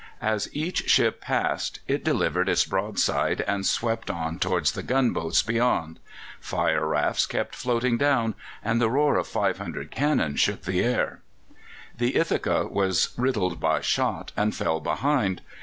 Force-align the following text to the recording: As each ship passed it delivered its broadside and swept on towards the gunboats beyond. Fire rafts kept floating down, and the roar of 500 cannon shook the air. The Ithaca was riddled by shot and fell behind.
As 0.23 0.49
each 0.51 0.89
ship 0.89 1.21
passed 1.21 1.79
it 1.87 2.03
delivered 2.03 2.49
its 2.49 2.65
broadside 2.65 3.41
and 3.41 3.67
swept 3.67 4.09
on 4.09 4.39
towards 4.39 4.71
the 4.71 4.81
gunboats 4.81 5.43
beyond. 5.43 5.99
Fire 6.39 6.87
rafts 6.87 7.27
kept 7.27 7.53
floating 7.55 7.99
down, 7.99 8.33
and 8.63 8.81
the 8.81 8.89
roar 8.89 9.15
of 9.17 9.27
500 9.27 9.91
cannon 9.91 10.37
shook 10.37 10.63
the 10.63 10.83
air. 10.83 11.21
The 11.95 12.15
Ithaca 12.15 12.65
was 12.65 13.09
riddled 13.15 13.59
by 13.59 13.81
shot 13.81 14.31
and 14.35 14.55
fell 14.55 14.79
behind. 14.79 15.41